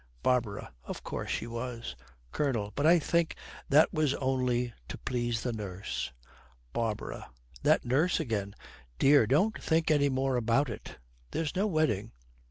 BARBARA. 0.23 0.73
'Of 0.85 1.03
course 1.03 1.29
she 1.29 1.45
was.' 1.45 1.95
COLONEL. 2.31 2.71
'But 2.73 2.87
I 2.87 2.97
think 2.97 3.35
that 3.69 3.93
was 3.93 4.15
only 4.15 4.73
to 4.87 4.97
please 4.97 5.43
the 5.43 5.53
nurse.' 5.53 6.11
BARBARA. 6.73 7.29
'That 7.61 7.85
nurse 7.85 8.19
again! 8.19 8.55
Dear, 8.97 9.27
don't 9.27 9.61
think 9.61 9.91
any 9.91 10.09
more 10.09 10.37
about 10.37 10.69
it. 10.71 10.97
There's 11.29 11.55
no 11.55 11.67
wedding.' 11.67 12.13